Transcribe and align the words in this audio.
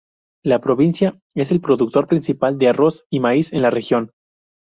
La 0.43 0.59
provincia 0.61 1.19
es 1.35 1.51
el 1.51 1.61
productor 1.61 2.07
principal 2.07 2.57
de 2.57 2.69
arroz 2.69 3.05
y 3.11 3.19
maíz 3.19 3.53
en 3.53 3.61
la 3.61 3.69
región. 3.69 4.13